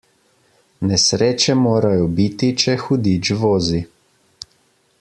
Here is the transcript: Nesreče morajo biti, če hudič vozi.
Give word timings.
Nesreče 0.91 1.55
morajo 1.65 2.07
biti, 2.21 2.49
če 2.63 2.75
hudič 2.85 3.31
vozi. 3.43 3.83